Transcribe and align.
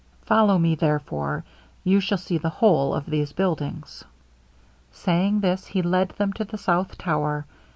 Follow 0.23 0.57
me, 0.57 0.73
therefore; 0.73 1.43
you 1.83 1.99
shall 1.99 2.17
see 2.17 2.39
the 2.39 2.49
whole 2.49 2.91
of 2.95 3.05
these 3.05 3.33
buildings.' 3.33 4.03
Saying 4.91 5.41
this, 5.41 5.67
he 5.67 5.83
led 5.83 6.09
them 6.17 6.33
to 6.33 6.43
the 6.43 6.57
south 6.57 6.97
tower. 6.97 7.45